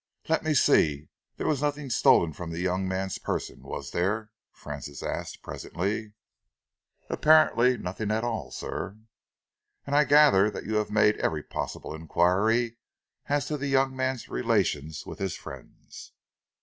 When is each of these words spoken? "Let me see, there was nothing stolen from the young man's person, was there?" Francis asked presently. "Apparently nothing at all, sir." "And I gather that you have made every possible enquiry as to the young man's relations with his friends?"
"Let 0.27 0.43
me 0.43 0.55
see, 0.55 1.09
there 1.37 1.45
was 1.45 1.61
nothing 1.61 1.91
stolen 1.91 2.33
from 2.33 2.49
the 2.49 2.59
young 2.59 2.87
man's 2.87 3.19
person, 3.19 3.61
was 3.61 3.91
there?" 3.91 4.31
Francis 4.51 5.03
asked 5.03 5.43
presently. 5.43 6.13
"Apparently 7.07 7.77
nothing 7.77 8.09
at 8.09 8.23
all, 8.23 8.49
sir." 8.49 8.97
"And 9.85 9.95
I 9.95 10.05
gather 10.05 10.49
that 10.49 10.65
you 10.65 10.77
have 10.77 10.89
made 10.89 11.17
every 11.17 11.43
possible 11.43 11.93
enquiry 11.93 12.77
as 13.27 13.45
to 13.45 13.57
the 13.57 13.67
young 13.67 13.95
man's 13.95 14.27
relations 14.27 15.05
with 15.05 15.19
his 15.19 15.35
friends?" 15.37 16.13